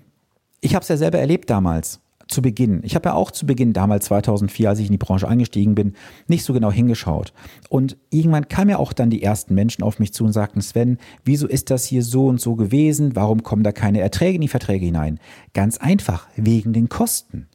Ich 0.61 0.75
habe 0.75 0.83
es 0.83 0.89
ja 0.89 0.97
selber 0.97 1.19
erlebt 1.19 1.51
damals, 1.51 2.01
zu 2.29 2.43
Beginn. 2.43 2.81
Ich 2.85 2.95
habe 2.95 3.09
ja 3.09 3.15
auch 3.15 3.31
zu 3.31 3.47
Beginn 3.47 3.73
damals 3.73 4.07
2004, 4.07 4.69
als 4.69 4.79
ich 4.79 4.87
in 4.87 4.93
die 4.93 4.99
Branche 4.99 5.27
eingestiegen 5.27 5.75
bin, 5.75 5.95
nicht 6.27 6.45
so 6.45 6.53
genau 6.53 6.71
hingeschaut. 6.71 7.33
Und 7.69 7.97
irgendwann 8.11 8.49
kamen 8.49 8.71
ja 8.71 8.79
auch 8.79 8.93
dann 8.93 9.11
die 9.11 9.23
ersten 9.23 9.55
Menschen 9.55 9.83
auf 9.83 9.99
mich 9.99 10.13
zu 10.13 10.25
und 10.25 10.33
sagten, 10.33 10.61
Sven, 10.61 10.99
wieso 11.25 11.47
ist 11.47 11.71
das 11.71 11.85
hier 11.85 12.03
so 12.03 12.27
und 12.27 12.41
so 12.41 12.55
gewesen? 12.55 13.17
Warum 13.17 13.43
kommen 13.43 13.63
da 13.63 13.73
keine 13.73 14.01
Erträge 14.01 14.37
in 14.37 14.43
die 14.43 14.49
Verträge 14.49 14.87
hinein? 14.87 15.19
Ganz 15.55 15.79
einfach, 15.79 16.29
wegen 16.37 16.73
den 16.73 16.89
Kosten. 16.89 17.49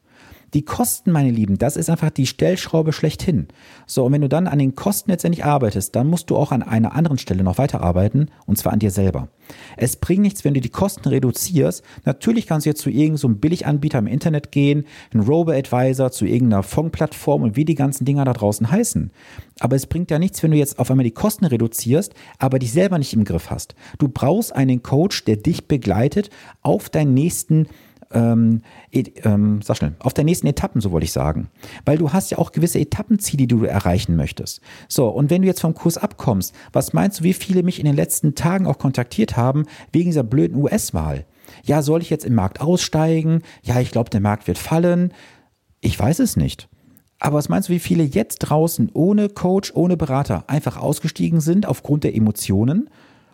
Die 0.53 0.63
Kosten, 0.63 1.11
meine 1.11 1.31
Lieben, 1.31 1.57
das 1.57 1.75
ist 1.75 1.89
einfach 1.89 2.11
die 2.11 2.27
Stellschraube 2.27 2.93
schlechthin. 2.93 3.47
So, 3.87 4.05
und 4.05 4.11
wenn 4.11 4.21
du 4.21 4.29
dann 4.29 4.47
an 4.47 4.59
den 4.59 4.75
Kosten 4.75 5.09
letztendlich 5.09 5.43
arbeitest, 5.43 5.95
dann 5.95 6.07
musst 6.07 6.29
du 6.29 6.37
auch 6.37 6.51
an 6.51 6.61
einer 6.61 6.95
anderen 6.95 7.17
Stelle 7.17 7.43
noch 7.43 7.57
weiterarbeiten, 7.57 8.29
und 8.45 8.59
zwar 8.59 8.71
an 8.71 8.79
dir 8.79 8.91
selber. 8.91 9.29
Es 9.77 9.95
bringt 9.95 10.21
nichts, 10.21 10.45
wenn 10.45 10.53
du 10.53 10.61
die 10.61 10.69
Kosten 10.69 11.09
reduzierst. 11.09 11.83
Natürlich 12.05 12.45
kannst 12.45 12.65
du 12.65 12.69
jetzt 12.69 12.81
zu 12.81 12.89
irgendeinem 12.89 13.17
so 13.17 13.29
Billiganbieter 13.29 13.97
im 13.97 14.07
Internet 14.07 14.51
gehen, 14.51 14.85
ein 15.13 15.21
Robo-Advisor, 15.21 16.11
zu 16.11 16.25
irgendeiner 16.25 16.63
Fondplattform 16.63 17.41
und 17.41 17.55
wie 17.55 17.65
die 17.65 17.75
ganzen 17.75 18.05
Dinger 18.05 18.23
da 18.23 18.33
draußen 18.33 18.69
heißen. 18.69 19.11
Aber 19.59 19.75
es 19.75 19.87
bringt 19.87 20.11
ja 20.11 20.19
nichts, 20.19 20.43
wenn 20.43 20.51
du 20.51 20.57
jetzt 20.57 20.77
auf 20.77 20.91
einmal 20.91 21.03
die 21.03 21.11
Kosten 21.11 21.45
reduzierst, 21.45 22.13
aber 22.37 22.59
dich 22.59 22.71
selber 22.71 22.99
nicht 22.99 23.13
im 23.13 23.23
Griff 23.23 23.49
hast. 23.49 23.75
Du 23.97 24.07
brauchst 24.07 24.55
einen 24.55 24.83
Coach, 24.83 25.25
der 25.25 25.37
dich 25.37 25.67
begleitet 25.67 26.29
auf 26.61 26.89
deinen 26.89 27.13
nächsten 27.13 27.67
ähm, 28.13 28.61
ähm, 28.91 29.61
sag 29.61 29.77
schnell, 29.77 29.93
auf 29.99 30.13
der 30.13 30.23
nächsten 30.23 30.47
Etappen, 30.47 30.81
so 30.81 30.91
wollte 30.91 31.05
ich 31.05 31.11
sagen. 31.11 31.49
Weil 31.85 31.97
du 31.97 32.13
hast 32.13 32.31
ja 32.31 32.37
auch 32.37 32.51
gewisse 32.51 32.79
Etappenziele, 32.79 33.47
die 33.47 33.47
du 33.47 33.63
erreichen 33.65 34.15
möchtest. 34.15 34.61
So, 34.87 35.07
und 35.07 35.29
wenn 35.29 35.41
du 35.41 35.47
jetzt 35.47 35.61
vom 35.61 35.73
Kurs 35.73 35.97
abkommst, 35.97 36.53
was 36.71 36.93
meinst 36.93 37.19
du, 37.19 37.23
wie 37.23 37.33
viele 37.33 37.63
mich 37.63 37.79
in 37.79 37.85
den 37.85 37.95
letzten 37.95 38.35
Tagen 38.35 38.67
auch 38.67 38.77
kontaktiert 38.77 39.37
haben 39.37 39.65
wegen 39.91 40.09
dieser 40.09 40.23
blöden 40.23 40.61
US-Wahl? 40.61 41.25
Ja, 41.65 41.81
soll 41.81 42.01
ich 42.01 42.09
jetzt 42.09 42.25
im 42.25 42.35
Markt 42.35 42.61
aussteigen? 42.61 43.41
Ja, 43.63 43.79
ich 43.79 43.91
glaube, 43.91 44.09
der 44.09 44.21
Markt 44.21 44.47
wird 44.47 44.57
fallen. 44.57 45.13
Ich 45.81 45.99
weiß 45.99 46.19
es 46.19 46.37
nicht. 46.37 46.69
Aber 47.19 47.37
was 47.37 47.47
meinst 47.47 47.69
du, 47.69 47.73
wie 47.73 47.79
viele 47.79 48.03
jetzt 48.03 48.39
draußen 48.39 48.89
ohne 48.93 49.29
Coach, 49.29 49.71
ohne 49.75 49.95
Berater 49.95 50.43
einfach 50.47 50.77
ausgestiegen 50.77 51.39
sind 51.39 51.65
aufgrund 51.65 52.03
der 52.03 52.15
Emotionen 52.15 52.89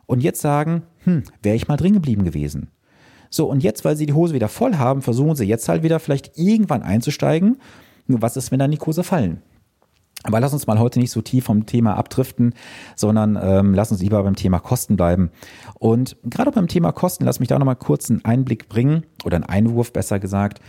und 0.05 0.21
jetzt 0.21 0.41
sagen, 0.41 0.83
hm, 1.05 1.23
wäre 1.41 1.55
ich 1.55 1.67
mal 1.67 1.77
drin 1.77 1.93
geblieben 1.93 2.23
gewesen? 2.23 2.69
So, 3.29 3.47
und 3.47 3.63
jetzt, 3.63 3.85
weil 3.85 3.95
sie 3.95 4.05
die 4.05 4.13
Hose 4.13 4.33
wieder 4.33 4.47
voll 4.47 4.75
haben, 4.75 5.01
versuchen 5.01 5.35
sie 5.35 5.45
jetzt 5.45 5.69
halt 5.69 5.83
wieder 5.83 5.99
vielleicht 5.99 6.37
irgendwann 6.37 6.83
einzusteigen. 6.83 7.57
Nur 8.07 8.21
was 8.21 8.37
ist, 8.37 8.51
wenn 8.51 8.59
dann 8.59 8.71
die 8.71 8.77
Kurse 8.77 9.03
fallen? 9.03 9.41
Aber 10.23 10.39
lass 10.41 10.51
uns 10.51 10.67
mal 10.67 10.79
heute 10.79 10.99
nicht 10.99 11.11
so 11.11 11.21
tief 11.21 11.45
vom 11.45 11.65
Thema 11.65 11.95
abdriften, 11.95 12.53
sondern 12.95 13.39
ähm, 13.41 13.73
lass 13.73 13.91
uns 13.91 14.01
lieber 14.01 14.21
beim 14.23 14.35
Thema 14.35 14.59
Kosten 14.59 14.97
bleiben. 14.97 15.31
Und 15.75 16.17
gerade 16.23 16.51
beim 16.51 16.67
Thema 16.67 16.91
Kosten, 16.91 17.23
lass 17.23 17.39
mich 17.39 17.47
da 17.47 17.57
nochmal 17.57 17.77
kurz 17.77 18.09
einen 18.09 18.25
Einblick 18.25 18.67
bringen 18.67 19.05
oder 19.23 19.35
einen 19.35 19.45
Einwurf 19.45 19.93
besser 19.93 20.19
gesagt. 20.19 20.59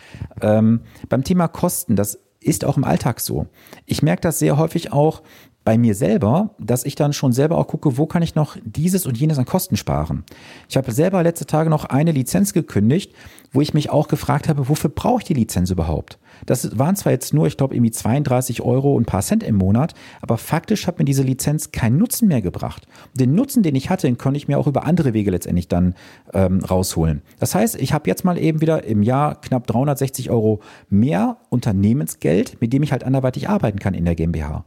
Ähm, 0.41 0.83
beim 1.09 1.25
Thema 1.25 1.49
Kosten, 1.49 1.97
das 1.97 2.21
ist 2.39 2.65
auch 2.65 2.77
im 2.77 2.85
Alltag 2.85 3.21
so. 3.21 3.47
Ich 3.87 4.03
merke 4.03 4.23
das 4.23 4.39
sehr 4.39 4.57
häufig 4.57 4.93
auch, 4.93 5.23
bei 5.71 5.79
mir 5.79 5.95
selber, 5.95 6.51
dass 6.59 6.85
ich 6.85 6.97
dann 6.97 7.13
schon 7.13 7.31
selber 7.31 7.57
auch 7.57 7.69
gucke, 7.69 7.97
wo 7.97 8.07
kann 8.07 8.25
ich 8.25 8.35
noch 8.35 8.57
dieses 8.65 9.07
und 9.07 9.17
jenes 9.17 9.39
an 9.39 9.45
Kosten 9.45 9.77
sparen. 9.77 10.25
Ich 10.69 10.77
habe 10.77 10.91
selber 10.91 11.23
letzte 11.23 11.47
Tage 11.47 11.71
noch 11.71 11.85
eine 11.85 12.11
Lizenz 12.11 12.53
gekündigt, 12.53 13.13
wo 13.53 13.61
ich 13.61 13.73
mich 13.73 13.89
auch 13.89 14.09
gefragt 14.09 14.49
habe, 14.49 14.69
wofür 14.69 14.91
brauche 14.91 15.19
ich 15.21 15.27
die 15.27 15.35
Lizenz 15.35 15.71
überhaupt? 15.71 16.19
Das 16.45 16.77
waren 16.77 16.97
zwar 16.97 17.13
jetzt 17.13 17.33
nur, 17.33 17.47
ich 17.47 17.57
glaube, 17.57 17.77
irgendwie 17.77 17.93
32 17.93 18.63
Euro 18.63 18.97
und 18.97 19.03
ein 19.03 19.07
paar 19.07 19.23
Cent 19.23 19.45
im 19.45 19.55
Monat, 19.55 19.95
aber 20.21 20.39
faktisch 20.39 20.89
hat 20.89 20.99
mir 20.99 21.05
diese 21.05 21.23
Lizenz 21.23 21.71
keinen 21.71 21.99
Nutzen 21.99 22.27
mehr 22.27 22.43
gebracht. 22.43 22.89
Den 23.15 23.37
Nutzen, 23.37 23.63
den 23.63 23.77
ich 23.77 23.91
hatte, 23.91 24.09
den 24.09 24.19
konnte 24.19 24.39
ich 24.39 24.49
mir 24.49 24.59
auch 24.59 24.67
über 24.67 24.87
andere 24.87 25.15
Wege 25.15 25.31
letztendlich 25.31 25.69
dann 25.69 25.95
ähm, 26.35 26.65
rausholen. 26.65 27.23
Das 27.39 27.55
heißt, 27.55 27.81
ich 27.81 27.93
habe 27.93 28.11
jetzt 28.11 28.25
mal 28.25 28.39
eben 28.39 28.61
wieder 28.61 28.83
im 28.83 29.05
Jahr 29.05 29.41
knapp 29.41 29.69
360 29.69 30.31
Euro 30.31 30.59
mehr 30.89 31.37
Unternehmensgeld, 31.49 32.61
mit 32.61 32.73
dem 32.73 32.83
ich 32.83 32.91
halt 32.91 33.05
anderweitig 33.05 33.49
arbeiten 33.49 33.79
kann 33.79 33.95
in 33.95 34.05
der 34.05 34.17
GmbH. 34.17 34.65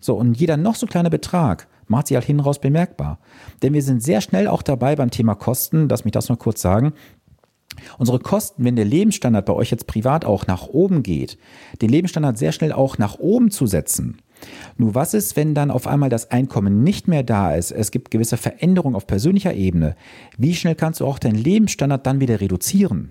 So, 0.00 0.16
und 0.16 0.38
jeder 0.38 0.56
noch 0.56 0.74
so 0.74 0.86
kleine 0.86 1.10
Betrag 1.10 1.68
macht 1.86 2.06
sich 2.06 2.14
halt 2.14 2.26
hin 2.26 2.40
raus 2.40 2.60
bemerkbar. 2.60 3.18
Denn 3.62 3.72
wir 3.72 3.82
sind 3.82 4.02
sehr 4.02 4.20
schnell 4.20 4.48
auch 4.48 4.62
dabei 4.62 4.96
beim 4.96 5.10
Thema 5.10 5.34
Kosten, 5.34 5.88
lass 5.88 6.04
mich 6.04 6.12
das 6.12 6.28
noch 6.28 6.38
kurz 6.38 6.62
sagen. 6.62 6.92
Unsere 7.98 8.18
Kosten, 8.18 8.64
wenn 8.64 8.76
der 8.76 8.84
Lebensstandard 8.84 9.46
bei 9.46 9.52
euch 9.52 9.70
jetzt 9.70 9.86
privat 9.86 10.24
auch 10.24 10.46
nach 10.46 10.66
oben 10.66 11.02
geht, 11.02 11.38
den 11.80 11.90
Lebensstandard 11.90 12.38
sehr 12.38 12.52
schnell 12.52 12.72
auch 12.72 12.98
nach 12.98 13.18
oben 13.18 13.50
zu 13.50 13.66
setzen. 13.66 14.18
Nur 14.76 14.94
was 14.94 15.14
ist, 15.14 15.36
wenn 15.36 15.54
dann 15.54 15.70
auf 15.70 15.86
einmal 15.86 16.08
das 16.08 16.30
Einkommen 16.30 16.82
nicht 16.82 17.08
mehr 17.08 17.22
da 17.22 17.54
ist? 17.54 17.72
Es 17.72 17.90
gibt 17.90 18.10
gewisse 18.10 18.36
Veränderungen 18.36 18.96
auf 18.96 19.06
persönlicher 19.06 19.54
Ebene. 19.54 19.96
Wie 20.38 20.54
schnell 20.54 20.74
kannst 20.74 21.00
du 21.00 21.06
auch 21.06 21.18
deinen 21.18 21.36
Lebensstandard 21.36 22.06
dann 22.06 22.20
wieder 22.20 22.40
reduzieren? 22.40 23.10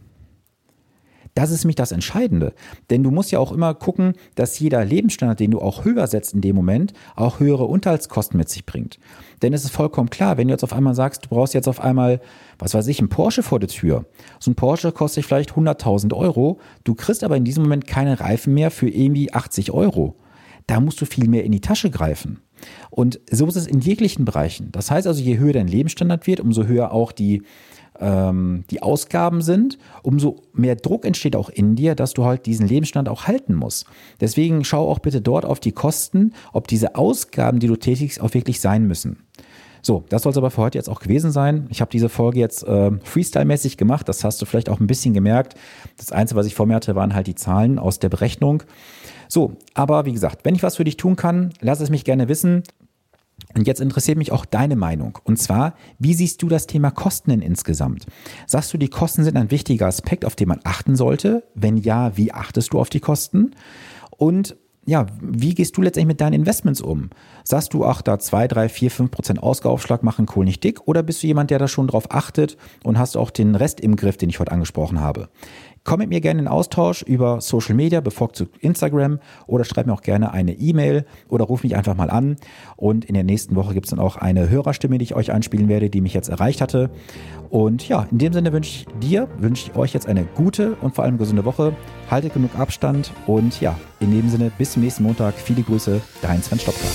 Das 1.35 1.51
ist 1.51 1.63
nämlich 1.63 1.75
das 1.75 1.91
Entscheidende. 1.91 2.53
Denn 2.89 3.03
du 3.03 3.11
musst 3.11 3.31
ja 3.31 3.39
auch 3.39 3.51
immer 3.51 3.73
gucken, 3.73 4.13
dass 4.35 4.59
jeder 4.59 4.83
Lebensstandard, 4.83 5.39
den 5.39 5.51
du 5.51 5.59
auch 5.59 5.85
höher 5.85 6.07
setzt 6.07 6.33
in 6.33 6.41
dem 6.41 6.55
Moment, 6.55 6.93
auch 7.15 7.39
höhere 7.39 7.65
Unterhaltskosten 7.65 8.37
mit 8.37 8.49
sich 8.49 8.65
bringt. 8.65 8.99
Denn 9.41 9.53
es 9.53 9.63
ist 9.63 9.71
vollkommen 9.71 10.09
klar, 10.09 10.37
wenn 10.37 10.47
du 10.47 10.53
jetzt 10.53 10.63
auf 10.63 10.73
einmal 10.73 10.95
sagst, 10.95 11.25
du 11.25 11.29
brauchst 11.29 11.53
jetzt 11.53 11.67
auf 11.67 11.79
einmal, 11.79 12.19
was 12.57 12.73
weiß 12.73 12.87
ich, 12.87 12.99
einen 12.99 13.09
Porsche 13.09 13.43
vor 13.43 13.59
der 13.59 13.69
Tür. 13.69 14.05
So 14.39 14.51
ein 14.51 14.55
Porsche 14.55 14.91
kostet 14.91 15.25
vielleicht 15.25 15.51
100.000 15.51 16.13
Euro. 16.13 16.59
Du 16.83 16.95
kriegst 16.95 17.23
aber 17.23 17.37
in 17.37 17.45
diesem 17.45 17.63
Moment 17.63 17.87
keine 17.87 18.19
Reifen 18.19 18.53
mehr 18.53 18.71
für 18.71 18.89
irgendwie 18.89 19.31
80 19.33 19.71
Euro. 19.71 20.15
Da 20.67 20.79
musst 20.79 21.01
du 21.01 21.05
viel 21.05 21.27
mehr 21.27 21.45
in 21.45 21.51
die 21.51 21.61
Tasche 21.61 21.89
greifen. 21.89 22.41
Und 22.89 23.19
so 23.31 23.47
ist 23.47 23.55
es 23.55 23.65
in 23.65 23.79
jeglichen 23.79 24.25
Bereichen. 24.25 24.71
Das 24.71 24.91
heißt 24.91 25.07
also, 25.07 25.21
je 25.21 25.37
höher 25.37 25.53
dein 25.53 25.67
Lebensstandard 25.67 26.27
wird, 26.27 26.41
umso 26.41 26.65
höher 26.65 26.91
auch 26.91 27.11
die, 27.11 27.43
ähm, 27.99 28.63
die 28.69 28.81
Ausgaben 28.81 29.41
sind, 29.41 29.77
umso 30.03 30.43
mehr 30.53 30.75
Druck 30.75 31.05
entsteht 31.05 31.35
auch 31.35 31.49
in 31.49 31.75
dir, 31.75 31.95
dass 31.95 32.13
du 32.13 32.25
halt 32.25 32.45
diesen 32.45 32.67
Lebensstand 32.67 33.09
auch 33.09 33.27
halten 33.27 33.55
musst. 33.55 33.85
Deswegen 34.21 34.63
schau 34.63 34.89
auch 34.89 34.99
bitte 34.99 35.21
dort 35.21 35.45
auf 35.45 35.59
die 35.59 35.71
Kosten, 35.71 36.33
ob 36.53 36.67
diese 36.67 36.95
Ausgaben, 36.95 37.59
die 37.59 37.67
du 37.67 37.75
tätigst, 37.75 38.21
auch 38.21 38.33
wirklich 38.33 38.59
sein 38.59 38.85
müssen. 38.85 39.25
So, 39.81 40.03
das 40.09 40.23
soll 40.23 40.31
es 40.31 40.37
aber 40.37 40.51
für 40.51 40.61
heute 40.61 40.77
jetzt 40.77 40.89
auch 40.89 40.99
gewesen 40.99 41.31
sein. 41.31 41.67
Ich 41.69 41.81
habe 41.81 41.91
diese 41.91 42.09
Folge 42.09 42.39
jetzt 42.39 42.63
äh, 42.63 42.91
Freestyle-mäßig 42.91 43.77
gemacht. 43.77 44.09
Das 44.09 44.23
hast 44.23 44.41
du 44.41 44.45
vielleicht 44.45 44.69
auch 44.69 44.79
ein 44.79 44.87
bisschen 44.87 45.13
gemerkt. 45.13 45.55
Das 45.97 46.11
Einzige, 46.11 46.39
was 46.39 46.47
ich 46.47 46.55
vor 46.55 46.65
mir 46.65 46.75
hatte, 46.75 46.95
waren 46.95 47.15
halt 47.15 47.27
die 47.27 47.35
Zahlen 47.35 47.79
aus 47.79 47.99
der 47.99 48.09
Berechnung. 48.09 48.63
So, 49.27 49.53
aber 49.73 50.05
wie 50.05 50.11
gesagt, 50.11 50.43
wenn 50.43 50.55
ich 50.55 50.63
was 50.63 50.77
für 50.77 50.83
dich 50.83 50.97
tun 50.97 51.15
kann, 51.15 51.53
lass 51.61 51.79
es 51.79 51.89
mich 51.89 52.03
gerne 52.03 52.27
wissen. 52.27 52.63
Und 53.55 53.65
jetzt 53.67 53.81
interessiert 53.81 54.17
mich 54.17 54.31
auch 54.31 54.45
deine 54.45 54.75
Meinung. 54.75 55.17
Und 55.23 55.37
zwar, 55.37 55.73
wie 55.97 56.13
siehst 56.13 56.41
du 56.41 56.49
das 56.49 56.67
Thema 56.67 56.91
Kosten 56.91 57.31
denn 57.31 57.41
insgesamt? 57.41 58.05
Sagst 58.45 58.73
du, 58.73 58.77
die 58.77 58.89
Kosten 58.89 59.23
sind 59.23 59.37
ein 59.37 59.51
wichtiger 59.51 59.87
Aspekt, 59.87 60.23
auf 60.23 60.35
den 60.35 60.47
man 60.47 60.59
achten 60.63 60.95
sollte? 60.95 61.43
Wenn 61.55 61.77
ja, 61.77 62.15
wie 62.15 62.31
achtest 62.31 62.73
du 62.73 62.79
auf 62.79 62.89
die 62.89 62.99
Kosten? 62.99 63.55
Und 64.11 64.55
ja, 64.85 65.05
wie 65.21 65.53
gehst 65.53 65.77
du 65.77 65.81
letztendlich 65.81 66.07
mit 66.07 66.21
deinen 66.21 66.33
Investments 66.33 66.81
um? 66.81 67.09
Sagst 67.43 67.73
du, 67.73 67.85
ach, 67.85 68.01
da 68.01 68.17
2, 68.17 68.47
3, 68.47 68.69
4, 68.69 68.91
5 68.91 69.11
Prozent 69.11 69.43
Ausgabeaufschlag 69.43 70.03
machen 70.03 70.25
Kohl 70.25 70.45
nicht 70.45 70.63
dick? 70.63 70.87
Oder 70.87 71.03
bist 71.03 71.21
du 71.21 71.27
jemand, 71.27 71.51
der 71.51 71.59
da 71.59 71.67
schon 71.67 71.87
drauf 71.87 72.11
achtet 72.11 72.57
und 72.83 72.97
hast 72.97 73.17
auch 73.17 73.29
den 73.29 73.55
Rest 73.55 73.79
im 73.81 73.95
Griff, 73.95 74.17
den 74.17 74.29
ich 74.29 74.39
heute 74.39 74.51
angesprochen 74.51 74.99
habe? 74.99 75.29
Komm 75.89 76.01
mit 76.01 76.09
mir 76.09 76.21
gerne 76.21 76.39
in 76.39 76.47
Austausch 76.47 77.01
über 77.01 77.41
Social 77.41 77.73
Media, 77.73 77.99
bevorzugt 77.99 78.57
Instagram 78.59 79.17
oder 79.47 79.65
schreib 79.65 79.87
mir 79.87 79.93
auch 79.93 80.03
gerne 80.03 80.31
eine 80.31 80.53
E-Mail 80.53 81.03
oder 81.29 81.45
ruf 81.45 81.63
mich 81.63 81.75
einfach 81.75 81.95
mal 81.95 82.11
an. 82.11 82.35
Und 82.75 83.05
in 83.05 83.15
der 83.15 83.23
nächsten 83.23 83.55
Woche 83.55 83.73
gibt 83.73 83.87
es 83.87 83.89
dann 83.89 83.97
auch 83.97 84.15
eine 84.15 84.51
Hörerstimme, 84.51 84.99
die 84.99 85.05
ich 85.05 85.15
euch 85.15 85.31
einspielen 85.31 85.67
werde, 85.67 85.89
die 85.89 86.01
mich 86.01 86.13
jetzt 86.13 86.29
erreicht 86.29 86.61
hatte. 86.61 86.91
Und 87.49 87.89
ja, 87.89 88.05
in 88.11 88.19
dem 88.19 88.33
Sinne 88.33 88.53
wünsche 88.53 88.69
ich 88.69 88.85
dir, 89.01 89.27
wünsche 89.39 89.71
ich 89.71 89.75
euch 89.75 89.91
jetzt 89.91 90.07
eine 90.07 90.25
gute 90.25 90.75
und 90.75 90.93
vor 90.93 91.05
allem 91.05 91.17
gesunde 91.17 91.43
Woche. 91.43 91.75
Haltet 92.11 92.35
genug 92.35 92.51
Abstand 92.55 93.11
und 93.25 93.59
ja, 93.59 93.75
in 93.99 94.11
dem 94.11 94.29
Sinne 94.29 94.51
bis 94.55 94.73
zum 94.73 94.83
nächsten 94.83 95.01
Montag. 95.01 95.33
Viele 95.33 95.63
Grüße, 95.63 96.01
dein 96.21 96.43
Sven 96.43 96.59
Stopka. 96.59 96.85